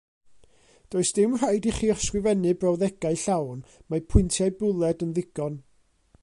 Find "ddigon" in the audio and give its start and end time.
5.19-5.63